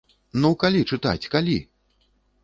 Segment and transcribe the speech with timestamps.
[0.43, 1.57] Ну, калі чытаць, калі?!